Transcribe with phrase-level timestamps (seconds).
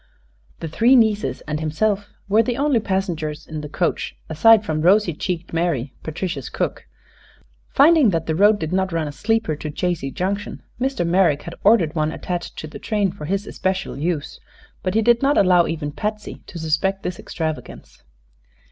[0.61, 5.13] The three nieces and himself were the only passengers in the coach, aside from rosy
[5.13, 6.87] cheeked Mary, Patricia's cook.
[7.75, 11.05] Finding that the road did not run a sleeper to Chazy Junction, Mr.
[11.05, 14.39] Merrick had ordered one attached to the train for his especial use;
[14.81, 18.01] but he did not allow even Patsy to suspect this extravagance.